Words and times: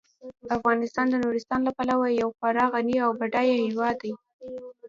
افغانستان 0.57 1.05
د 1.09 1.15
نورستان 1.23 1.59
له 1.67 1.71
پلوه 1.77 2.07
یو 2.21 2.29
خورا 2.37 2.65
غني 2.73 2.95
او 3.05 3.09
بډایه 3.19 3.55
هیواد 3.65 3.95
دی. 4.03 4.13